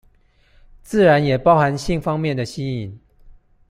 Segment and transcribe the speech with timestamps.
[0.81, 2.99] 自然也包含性方面的吸引